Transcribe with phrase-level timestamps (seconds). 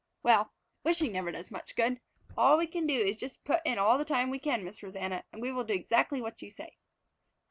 [0.23, 0.51] Well,
[0.83, 2.01] wishing never does much good.
[2.35, 5.23] All we can do is just put in all the time we can, Miss Rosanna,
[5.31, 6.79] and we will do exactly what you say.